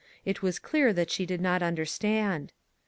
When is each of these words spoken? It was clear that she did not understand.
It 0.25 0.41
was 0.41 0.57
clear 0.57 0.93
that 0.93 1.11
she 1.11 1.27
did 1.27 1.41
not 1.41 1.61
understand. 1.61 2.53